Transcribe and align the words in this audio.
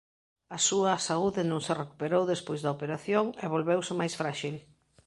A 0.55 0.59
súa 0.67 0.93
saúde 1.07 1.41
non 1.51 1.61
se 1.65 1.77
recuperou 1.81 2.23
despois 2.27 2.59
da 2.61 2.73
operación 2.77 3.25
e 3.43 3.45
volveuse 3.53 3.93
máis 3.99 4.13
fráxil. 4.21 4.55